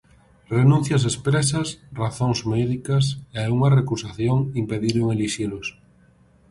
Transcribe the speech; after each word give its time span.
Renuncias 0.57 1.03
expresas, 1.11 1.67
razóns 2.01 2.39
médicas 2.53 3.05
e 3.41 3.43
unha 3.55 3.73
recusación 3.79 4.37
impediron 4.61 5.05
elixilos. 5.15 5.67